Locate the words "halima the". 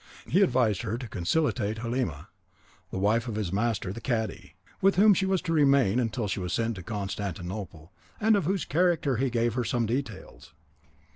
1.77-2.97